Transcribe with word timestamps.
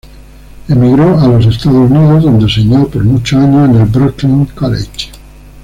Emigró 0.67 1.19
a 1.19 1.27
los 1.27 1.45
Estados 1.45 1.91
Unidos 1.91 2.23
donde 2.23 2.45
enseñó 2.45 2.87
por 2.87 3.03
muchos 3.03 3.39
años 3.39 3.69
en 3.69 3.81
el 3.81 3.85
Brooklyn 3.85 4.45
College. 4.47 5.11